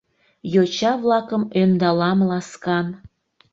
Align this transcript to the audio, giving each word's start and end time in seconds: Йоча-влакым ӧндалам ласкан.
Йоча-влакым 0.53 1.43
ӧндалам 1.61 2.19
ласкан. 2.29 2.87